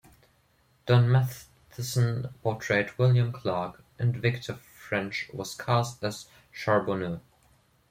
Don 0.87 1.11
Matheson 1.11 2.29
portrayed 2.41 2.89
William 2.97 3.31
Clark, 3.31 3.83
and 3.99 4.17
Victor 4.17 4.55
French 4.55 5.29
was 5.31 5.53
cast 5.53 6.03
as 6.03 6.25
Charbonneau. 6.51 7.21